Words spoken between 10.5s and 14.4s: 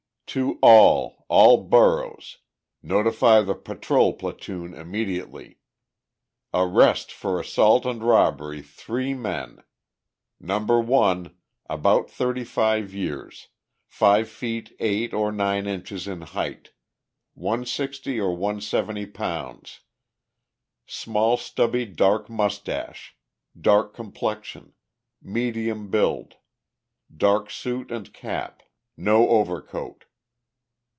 1, about 35 years, five